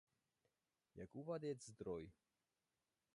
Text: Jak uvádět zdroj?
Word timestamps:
Jak 0.95 1.15
uvádět 1.15 1.63
zdroj? 1.63 2.11